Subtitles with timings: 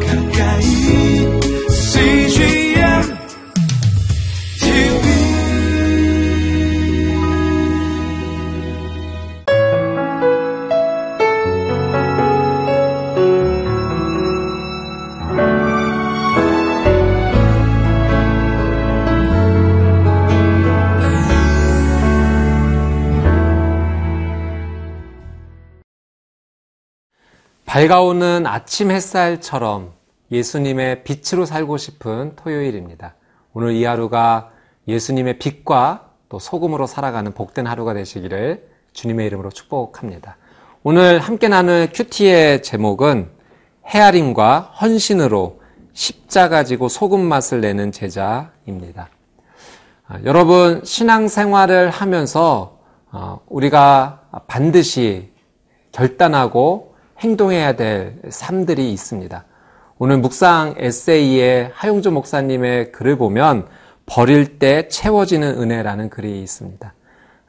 [0.00, 0.21] 가까
[27.72, 29.92] 밝아오는 아침 햇살처럼
[30.30, 33.14] 예수님의 빛으로 살고 싶은 토요일입니다.
[33.54, 34.50] 오늘 이 하루가
[34.86, 40.36] 예수님의 빛과 또 소금으로 살아가는 복된 하루가 되시기를 주님의 이름으로 축복합니다.
[40.82, 43.30] 오늘 함께 나눌 큐티의 제목은
[43.86, 45.62] 헤아림과 헌신으로
[45.94, 49.08] 십자가 지고 소금 맛을 내는 제자입니다.
[50.08, 52.80] 아, 여러분 신앙생활을 하면서
[53.12, 55.32] 어, 우리가 반드시
[55.92, 56.91] 결단하고
[57.22, 59.44] 행동해야 될 삶들이 있습니다.
[59.98, 63.68] 오늘 묵상 에세이의 하용조 목사님의 글을 보면
[64.06, 66.92] 버릴 때 채워지는 은혜라는 글이 있습니다.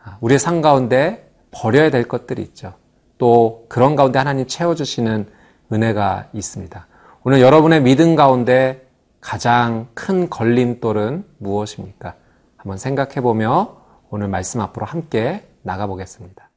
[0.03, 2.75] 아, 우리의 삶 가운데 버려야 될 것들이 있죠.
[3.17, 5.27] 또 그런 가운데 하나님 채워주시는
[5.71, 6.87] 은혜가 있습니다.
[7.23, 8.87] 오늘 여러분의 믿음 가운데
[9.21, 12.13] 가장 큰 걸림돌은 무엇입니까?
[12.57, 13.77] 한번 생각해 보며
[14.11, 16.49] 오늘 말씀 앞으로 함께 나가보겠습니다.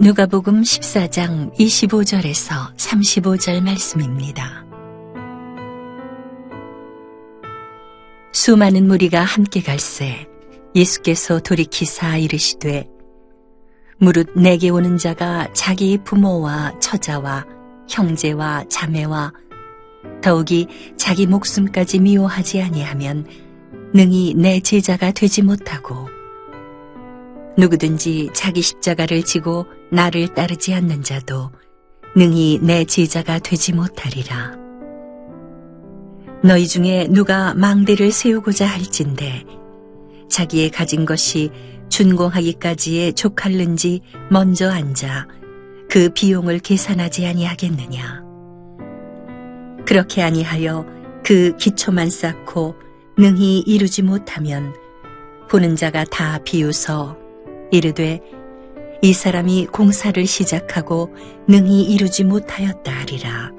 [0.00, 4.64] 누가복음 14장 25절에서 35절 말씀입니다.
[8.32, 10.28] 수많은 무리가 함께 갈새
[10.76, 12.88] 예수께서 돌이키사 이르시되
[13.98, 17.44] 무릇 내게 오는 자가 자기 부모와 처자와
[17.88, 19.32] 형제와 자매와
[20.22, 23.26] 더욱이 자기 목숨까지 미워하지 아니하면
[23.92, 26.17] 능히 내 제자가 되지 못하고
[27.58, 31.50] 누구든지 자기 십자가를 지고 나를 따르지 않는 자도
[32.16, 34.56] 능히 내 제자가 되지 못하리라.
[36.42, 39.44] 너희 중에 누가 망대를 세우고자 할진대
[40.30, 41.50] 자기의 가진 것이
[41.88, 45.26] 준공하기까지에 족할는지 먼저 앉아
[45.90, 48.22] 그 비용을 계산하지 아니하겠느냐.
[49.84, 50.86] 그렇게 아니하여
[51.24, 52.76] 그 기초만 쌓고
[53.18, 54.72] 능히 이루지 못하면
[55.50, 57.27] 보는 자가 다 비웃어
[57.70, 58.20] 이르되
[59.02, 61.14] 이 사람이 공사를 시작하고
[61.46, 63.52] 능히 이루지 못하였다 하리라.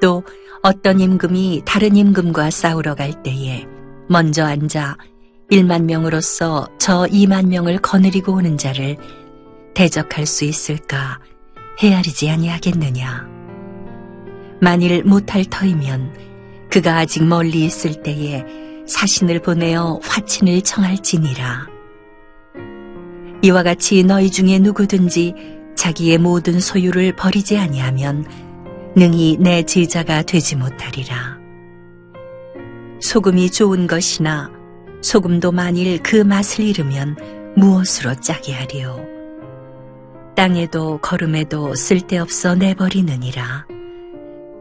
[0.00, 0.24] 또
[0.62, 3.66] 어떤 임금이 다른 임금과 싸우러 갈 때에
[4.08, 4.96] 먼저 앉아
[5.50, 8.96] 1만 명으로서 저 2만 명을 거느리고 오는 자를
[9.74, 11.20] 대적할 수 있을까
[11.80, 13.26] 헤아리지 아니하겠느냐.
[14.60, 16.14] 만일 못할 터이면
[16.70, 18.44] 그가 아직 멀리 있을 때에
[18.86, 21.71] 사신을 보내어 화친을 청할지니라.
[23.42, 25.34] 이와 같이 너희 중에 누구든지
[25.74, 28.24] 자기의 모든 소유를 버리지 아니하면
[28.94, 31.38] 능히 내 제자가 되지 못하리라.
[33.00, 34.50] 소금이 좋은 것이나
[35.02, 37.16] 소금도 만일 그 맛을 잃으면
[37.56, 39.04] 무엇으로 짜게 하리요.
[40.36, 43.66] 땅에도 걸음에도 쓸데없어 내버리느니라.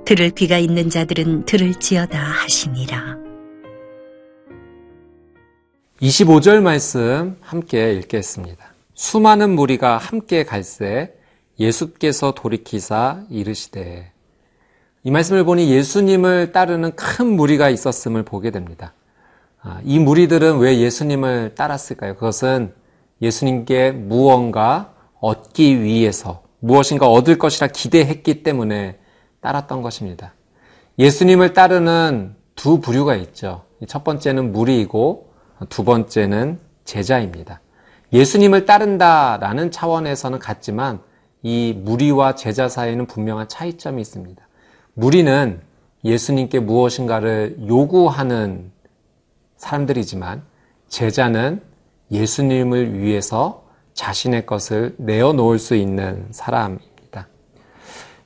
[0.06, 3.18] 들을 귀가 있는 자들은 들을지어다 하시니라.
[6.02, 8.71] 25절 말씀 함께 읽겠습니다.
[9.02, 11.16] 수많은 무리가 함께 갈새
[11.60, 14.12] 예수께서 돌이키사 이르시되
[15.04, 18.94] 이 말씀을 보니 예수님을 따르는 큰 무리가 있었음을 보게 됩니다.
[19.64, 22.14] 아, 이 무리들은 왜 예수님을 따랐을까요?
[22.14, 22.76] 그것은
[23.24, 29.00] 예수님께 무언가 얻기 위해서 무엇인가 얻을 것이라 기대했기 때문에
[29.40, 30.36] 따랐던 것입니다.
[31.00, 33.64] 예수님을 따르는 두 부류가 있죠.
[33.88, 35.34] 첫 번째는 무리이고
[35.70, 37.62] 두 번째는 제자입니다.
[38.14, 41.00] 예수님을 따른다라는 차원에서는 같지만
[41.44, 44.48] 이 무리와 제자 사이에는 분명한 차이점이 있습니다.
[44.94, 45.62] 무리는
[46.04, 48.72] 예수님께 무엇인가를 요구하는
[49.58, 50.44] 사람들이지만
[50.90, 51.62] 제자는
[52.12, 53.64] 예수님을 위해서
[53.94, 57.28] 자신의 것을 내어놓을 수 있는 사람입니다.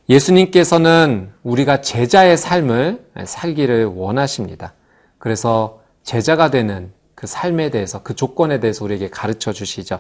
[0.10, 4.74] 예수님께서는 우리가 제자의 삶을 살기를 원하십니다.
[5.18, 10.00] 그래서 제자가 되는 그 삶에 대해서 그 조건에 대해서 우리에게 가르쳐 주시죠.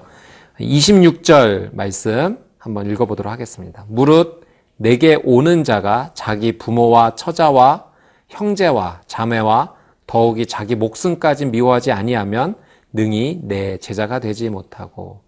[0.59, 3.85] 26절 말씀 한번 읽어보도록 하겠습니다.
[3.87, 4.45] 무릇
[4.77, 7.85] 내게 오는 자가 자기 부모와 처자와
[8.27, 9.73] 형제와 자매와
[10.07, 12.55] 더욱이 자기 목숨까지 미워하지 아니하면
[12.91, 15.21] 능히 내 제자가 되지 못하고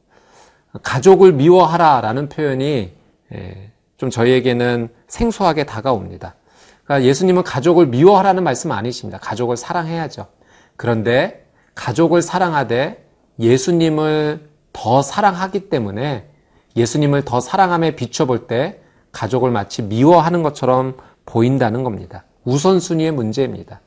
[0.84, 2.94] 가족을 미워하라라는 표현이
[3.34, 6.36] 예, 좀 저희에게는 생소하게 다가옵니다.
[6.84, 9.18] 그러니까 예수님은 가족을 미워하라는 말씀 아니십니다.
[9.20, 10.28] 가족을 사랑해야죠.
[10.76, 11.47] 그런데
[11.78, 13.06] 가족을 사랑하되
[13.40, 16.28] 예수님을 더 사랑하기 때문에
[16.76, 18.80] 예수님을 더 사랑함에 비춰볼 때
[19.12, 22.26] 가족을 마치 미워하는 것처럼 보인다는 겁니다.
[22.44, 23.82] 우선순위의 문제입니다.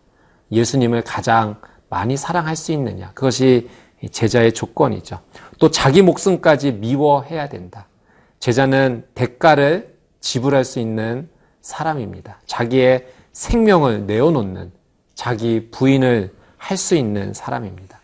[0.53, 3.11] 예수님을 가장 많이 사랑할 수 있느냐.
[3.15, 3.69] 그것이
[4.11, 5.21] 제자의 조건이죠.
[5.59, 7.87] 또 자기 목숨까지 미워해야 된다.
[8.39, 11.29] 제자는 대가를 지불할 수 있는
[11.61, 12.41] 사람입니다.
[12.47, 14.73] 자기의 생명을 내어놓는
[15.15, 17.99] 자기 부인을 할 수 있는 사람입니다.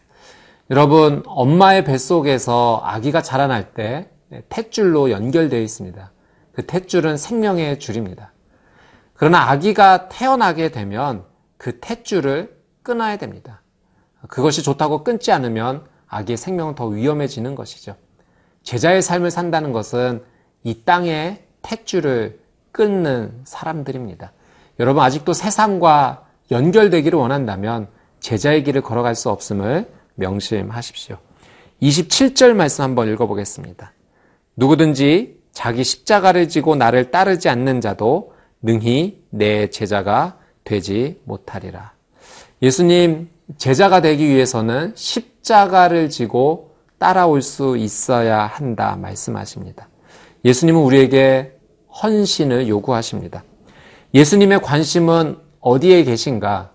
[0.70, 4.08] 여러분, 엄마의 뱃속에서 아기가 자라날 때
[4.48, 6.10] 탯줄로 연결되어 있습니다.
[6.52, 8.32] 그 탯줄은 생명의 줄입니다.
[9.14, 11.24] 그러나 아기가 태어나게 되면
[11.58, 12.50] 그 탯줄을
[12.82, 13.62] 끊어야 됩니다.
[14.28, 17.94] 그것이 좋다고 끊지 않으면 아기의 생명은 더 위험해지는 것이죠.
[18.64, 20.24] 제자의 삶을 산다는 것은
[20.64, 22.38] 이 땅의 탯줄을
[22.72, 24.32] 끊는 사람들입니다.
[24.80, 27.88] 여러분 아직도 세상과 연결되기를 원한다면
[28.20, 31.18] 제자의 길을 걸어갈 수 없음을 명심하십시오.
[31.82, 33.92] 27절 말씀 한번 읽어보겠습니다.
[34.56, 38.32] 누구든지 자기 십자가를 지고 나를 따르지 않는 자도
[38.62, 41.92] 능히 내 제자가 되지 못하리라.
[42.62, 43.28] 예수님
[43.58, 49.88] 제자가 되기 위해서는 십자가를 지고 따라올 수 있어야 한다 말씀하십니다.
[50.44, 51.52] 예수님은 우리에게
[52.02, 53.44] 헌신을 요구하십니다.
[54.14, 56.70] 예수님의 관심은 어디에 계신가?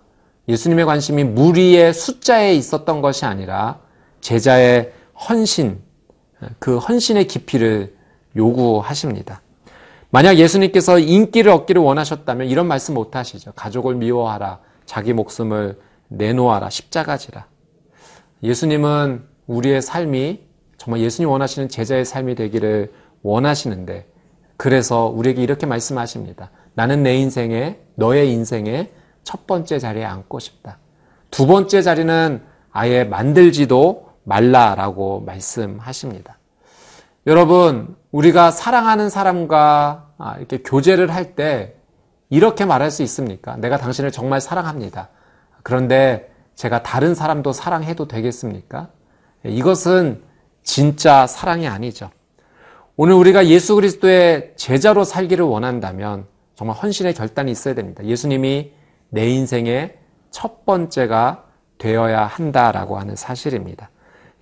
[0.51, 3.80] 예수님의 관심이 무리의 숫자에 있었던 것이 아니라
[4.19, 4.92] 제자의
[5.30, 5.81] 헌신,
[6.59, 7.95] 그 헌신의 깊이를
[8.36, 9.42] 요구하십니다.
[10.09, 13.53] 만약 예수님께서 인기를 얻기를 원하셨다면 이런 말씀 못 하시죠.
[13.53, 14.59] 가족을 미워하라.
[14.86, 16.69] 자기 목숨을 내놓아라.
[16.69, 17.45] 십자가지라.
[18.44, 20.42] 예수님은 우리의 삶이
[20.77, 22.92] 정말 예수님 원하시는 제자의 삶이 되기를
[23.24, 24.07] 원하시는데
[24.57, 26.51] 그래서 우리에게 이렇게 말씀하십니다.
[26.74, 28.89] 나는 내 인생에 너의 인생에
[29.23, 30.77] 첫 번째 자리에 앉고 싶다.
[31.29, 32.41] 두 번째 자리는
[32.71, 36.38] 아예 만들지도 말라라고 말씀하십니다.
[37.27, 41.75] 여러분, 우리가 사랑하는 사람과 아, 이렇게 교제를 할 때
[42.29, 43.57] 이렇게 말할 수 있습니까?
[43.57, 45.09] 내가 당신을 정말 사랑합니다.
[45.63, 48.88] 그런데 제가 다른 사람도 사랑해도 되겠습니까?
[49.44, 50.24] 이것은
[50.63, 52.09] 진짜 사랑이 아니죠.
[52.95, 56.25] 오늘 우리가 예수 그리스도의 제자로 살기를 원한다면
[56.56, 58.03] 정말 헌신의 결단이 있어야 됩니다.
[58.06, 58.71] 예수님이
[59.11, 59.99] 내 인생의
[60.31, 61.45] 첫 번째가
[61.77, 63.91] 되어야 한다라고 하는 사실입니다.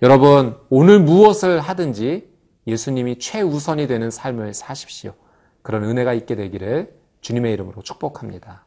[0.00, 2.30] 여러분, 오늘 무엇을 하든지
[2.66, 5.12] 예수님이 최우선이 되는 삶을 사십시오.
[5.62, 8.64] 그런 은혜가 있게 되기를 주님의 이름으로 축복합니다.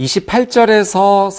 [0.00, 1.30] 28절에서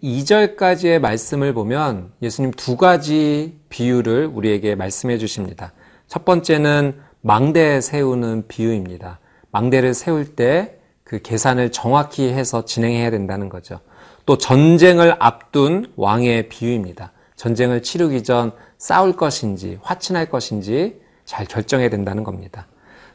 [0.00, 5.72] 32절까지의 말씀을 보면 예수님 두 가지 비유를 우리에게 말씀해 주십니다.
[6.06, 9.18] 첫 번째는 망대 세우는 비유입니다.
[9.50, 13.80] 망대를 세울 때 그 계산을 정확히 해서 진행해야 된다는 거죠.
[14.26, 17.12] 또 전쟁을 앞둔 왕의 비유입니다.
[17.36, 22.66] 전쟁을 치르기 전 싸울 것인지 화친할 것인지 잘 결정해야 된다는 겁니다.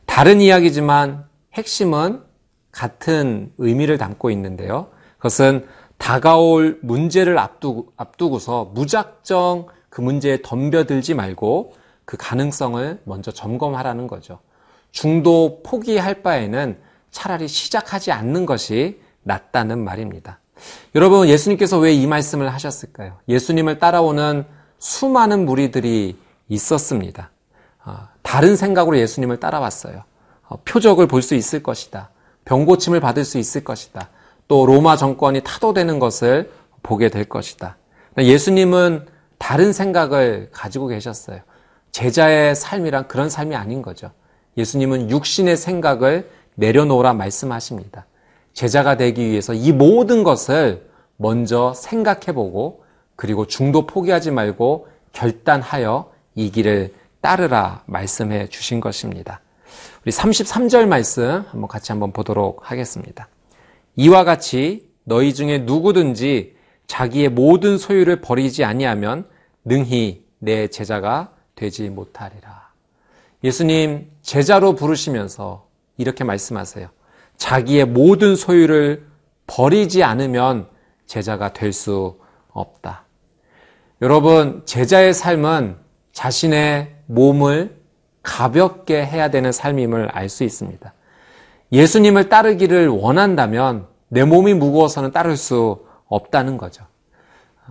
[0.06, 1.26] 다른 이야기지만
[1.56, 2.22] 핵심은
[2.72, 4.88] 같은 의미를 담고 있는데요.
[5.18, 5.66] 그것은
[5.98, 11.74] 다가올 문제를 앞두고, 앞두고서 무작정 그 문제에 덤벼들지 말고
[12.06, 14.40] 그 가능성을 먼저 점검하라는 거죠.
[14.92, 16.78] 중도 포기할 바에는
[17.12, 20.40] 차라리 시작하지 않는 것이 낫다는 말입니다.
[20.96, 23.18] 여러분, 예수님께서 왜 이 말씀을 하셨을까요?
[23.28, 24.46] 예수님을 따라오는
[24.80, 27.32] 수많은 무리들이 있었습니다.
[27.86, 30.04] 어, 다른 생각으로 예수님을 따라왔어요.
[30.48, 32.10] 어, 표적을 볼 수 있을 것이다.
[32.50, 34.10] 병고침을 받을 수 있을 것이다.
[34.48, 36.52] 또 로마 정권이 타도되는 것을
[36.82, 37.78] 보게 될 것이다.
[38.18, 39.06] 예수님은
[39.38, 41.42] 다른 생각을 가지고 계셨어요.
[41.92, 44.10] 제자의 삶이란 그런 삶이 아닌 거죠.
[44.58, 48.08] 예수님은 육신의 생각을 내려놓으라 말씀하십니다.
[48.54, 52.84] 제자가 되기 위해서 이 모든 것을 먼저 생각해보고
[53.16, 59.40] 그리고 중도 포기하지 말고 결단하여 이 길을 따르라 말씀해 주신 것입니다.
[60.06, 63.28] 우리 33절 말씀 한번 같이 한번 보도록 하겠습니다.
[63.96, 66.56] 이와 같이 너희 중에 누구든지
[66.88, 69.28] 자기의 모든 소유를 버리지 아니하면
[69.66, 72.70] 능히 내 제자가 되지 못하리라.
[73.44, 76.90] 예수님 제자로 부르시면서 이렇게 말씀하세요.
[77.38, 79.06] 자기의 모든 소유를
[79.48, 80.68] 버리지 않으면
[81.06, 82.20] 제자가 될 수
[82.52, 83.06] 없다.
[84.02, 85.78] 여러분, 제자의 삶은
[86.14, 87.79] 자신의 몸을
[88.30, 90.94] 가볍게 해야 되는 삶임을 알 수 있습니다.
[91.72, 96.86] 예수님을 따르기를 원한다면 내 몸이 무거워서는 따를 수 없다는 거죠.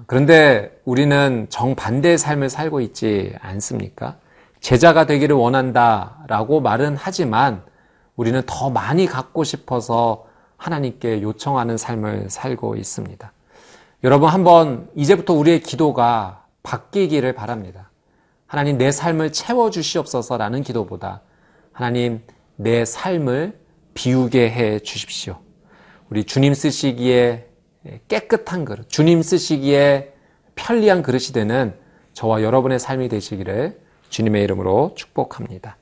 [0.07, 4.17] 그런데 우리는 정반대의 삶을 살고 있지 않습니까?
[4.61, 7.63] 제자가 되기를 원한다라고 말은 하지만
[8.17, 13.33] 우리는 더 많이 갖고 싶어서 하나님께 요청하는 삶을 살고 있습니다.
[14.03, 17.88] 여러분 한번 이제부터 우리의 기도가 바뀌기를 바랍니다.
[18.49, 21.21] 하나님 내 삶을 채워 주시옵소서라는 기도보다
[21.71, 22.23] 하나님
[22.57, 23.59] 내 삶을
[23.93, 25.39] 비우게 해 주십시오.
[26.09, 27.47] 우리 주님 쓰시기에
[28.09, 30.15] 깨끗한 그릇, 주님 쓰시기에
[30.55, 31.75] 편리한 그릇이 되는
[32.15, 35.77] 저와 여러분의 삶이 되시기를 주님의 이름으로 축복합니다.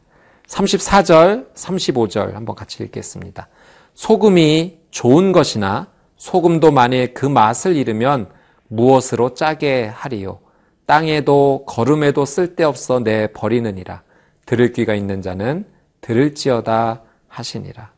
[0.48, 3.48] 34절, 35절 한번 같이 읽겠습니다.
[3.94, 8.28] 소금이 좋은 것이나 소금도 만일 그 맛을 잃으면
[8.66, 10.40] 무엇으로 짜게 하리요?
[10.86, 14.02] 땅에도 걸음에도 쓸데없어 내 버리느니라.
[14.46, 15.66] 들을 귀가 있는 자는
[16.00, 17.90] 들을지어다 하시니라.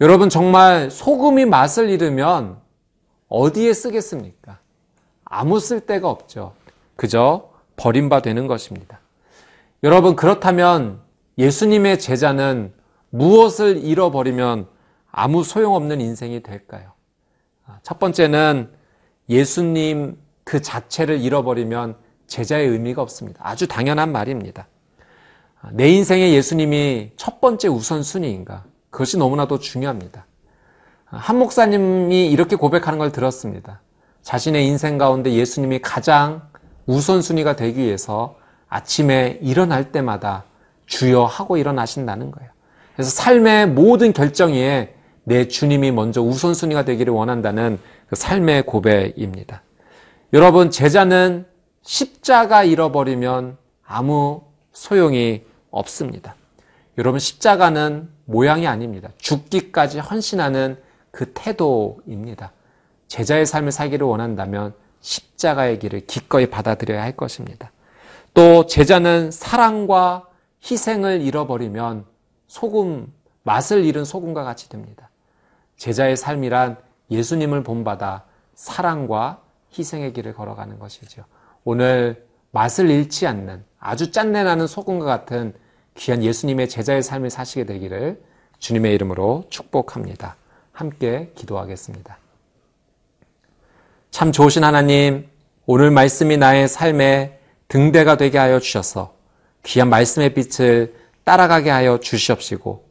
[0.00, 2.58] 여러분 정말 소금이 맛을 잃으면
[3.28, 4.58] 어디에 쓰겠습니까?
[5.24, 6.54] 아무 쓸데가 없죠.
[6.96, 9.00] 그저 버림바 되는 것입니다.
[9.82, 11.00] 여러분 그렇다면
[11.38, 12.72] 예수님의 제자는
[13.10, 14.66] 무엇을 잃어버리면
[15.10, 16.92] 아무 소용없는 인생이 될까요?
[17.82, 18.70] 첫 번째는
[19.28, 21.96] 예수님 그 자체를 잃어버리면
[22.28, 23.40] 제자의 의미가 없습니다.
[23.42, 24.68] 아주 당연한 말입니다.
[25.72, 28.62] 내 인생에 예수님이 첫 번째 우선순위인가?
[28.90, 30.24] 그것이 너무나도 중요합니다.
[31.06, 33.80] 한 목사님이 이렇게 고백하는 걸 들었습니다.
[34.22, 36.42] 자신의 인생 가운데 예수님이 가장
[36.86, 38.36] 우선순위가 되기 위해서
[38.68, 40.44] 아침에 일어날 때마다
[40.86, 42.50] 주여 하고 일어나신다는 거예요.
[42.94, 49.62] 그래서 삶의 모든 결정에 내 주님이 먼저 우선순위가 되기를 원한다는 그 삶의 고백입니다.
[50.36, 51.46] 여러분, 제자는
[51.80, 56.34] 십자가 잃어버리면 아무 소용이 없습니다.
[56.98, 59.08] 여러분, 십자가는 모양이 아닙니다.
[59.16, 60.76] 죽기까지 헌신하는
[61.10, 62.52] 그 태도입니다.
[63.08, 67.72] 제자의 삶을 살기를 원한다면 십자가의 길을 기꺼이 받아들여야 할 것입니다.
[68.34, 70.26] 또 제자는 사랑과
[70.70, 72.04] 희생을 잃어버리면
[72.46, 73.10] 소금,
[73.42, 75.08] 맛을 잃은 소금과 같이 됩니다.
[75.78, 76.76] 제자의 삶이란
[77.10, 78.24] 예수님을 본받아
[78.54, 79.45] 사랑과
[79.76, 81.24] 희생의 길을 걸어가는 것이죠.
[81.64, 85.54] 오늘 맛을 잃지 않는 아주 짠내 나는 소금과 같은
[85.94, 88.22] 귀한 예수님의 제자의 삶을 사시게 되기를
[88.58, 90.36] 주님의 이름으로 축복합니다.
[90.72, 92.18] 함께 기도하겠습니다.
[94.10, 95.28] 참 좋으신 하나님,
[95.66, 99.14] 오늘 말씀이 나의 삶의 등대가 되게 하여 주셔서
[99.64, 102.86] 귀한 말씀의 빛을 따라가게 하여 주시옵시고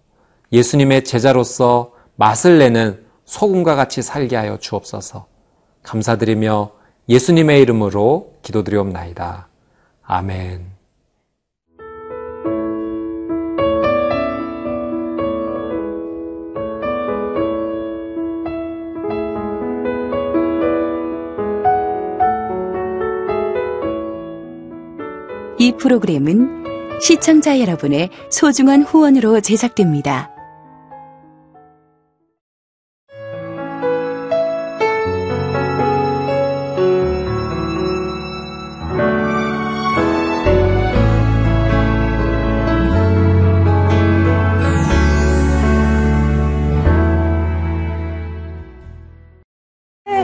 [0.51, 5.27] 예수님의 제자로서 맛을 내는 소금과 같이 살게 하여 주옵소서.
[5.83, 6.71] 감사드리며
[7.07, 9.47] 예수님의 이름으로 기도드리옵나이다.
[10.03, 10.75] 아멘.
[25.57, 30.34] 이 프로그램은 시청자 여러분의 소중한 후원으로 제작됩니다.